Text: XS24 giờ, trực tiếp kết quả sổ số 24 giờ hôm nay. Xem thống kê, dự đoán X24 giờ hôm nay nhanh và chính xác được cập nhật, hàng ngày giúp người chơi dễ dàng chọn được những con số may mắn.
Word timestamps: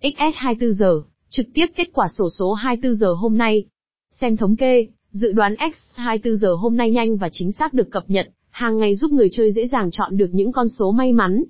XS24 0.00 0.72
giờ, 0.72 1.02
trực 1.30 1.46
tiếp 1.54 1.66
kết 1.76 1.88
quả 1.92 2.06
sổ 2.18 2.28
số 2.38 2.52
24 2.52 2.94
giờ 2.94 3.12
hôm 3.12 3.38
nay. 3.38 3.64
Xem 4.10 4.36
thống 4.36 4.56
kê, 4.56 4.86
dự 5.10 5.32
đoán 5.32 5.54
X24 5.54 6.34
giờ 6.34 6.54
hôm 6.54 6.76
nay 6.76 6.90
nhanh 6.90 7.16
và 7.16 7.28
chính 7.32 7.52
xác 7.52 7.74
được 7.74 7.90
cập 7.90 8.10
nhật, 8.10 8.28
hàng 8.50 8.78
ngày 8.78 8.94
giúp 8.94 9.12
người 9.12 9.28
chơi 9.32 9.52
dễ 9.52 9.66
dàng 9.66 9.90
chọn 9.92 10.16
được 10.16 10.30
những 10.32 10.52
con 10.52 10.68
số 10.68 10.92
may 10.92 11.12
mắn. 11.12 11.44